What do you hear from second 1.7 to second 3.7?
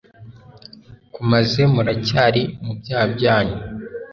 muracyari mu byaha byanyu